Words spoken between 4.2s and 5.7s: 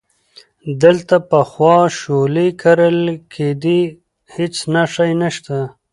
هیڅ نښه یې نشته،